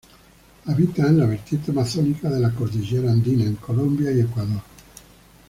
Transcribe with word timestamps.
Habita 0.65 1.05
en 1.07 1.19
la 1.19 1.27
vertiente 1.27 1.69
amazónica 1.69 2.27
de 2.31 2.39
la 2.39 2.49
cordillera 2.49 3.11
andina, 3.11 3.43
en 3.45 3.57
Colombia 3.57 4.11
y 4.11 4.21
Ecuador. 4.21 4.63